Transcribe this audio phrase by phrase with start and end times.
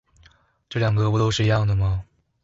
[0.67, 2.05] 這兩個不都是一樣的嗎?